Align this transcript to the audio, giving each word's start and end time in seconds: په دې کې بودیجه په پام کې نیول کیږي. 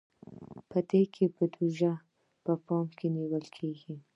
په 0.69 0.79
دې 0.89 1.01
کې 1.13 1.25
بودیجه 1.35 1.93
په 2.43 2.53
پام 2.65 2.87
کې 2.97 3.07
نیول 3.15 3.45
کیږي. 3.55 3.93